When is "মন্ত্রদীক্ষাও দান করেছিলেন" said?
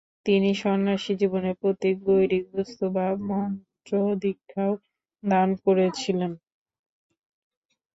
3.29-6.31